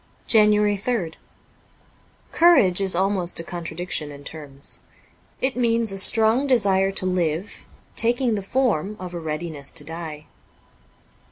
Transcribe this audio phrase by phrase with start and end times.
[0.33, 1.13] ''JANUARY 3rd
[2.31, 4.79] COURAGE is almost a contradiction in terms.
[5.41, 10.25] It means a strong desire to live taking the form of a readiness to die.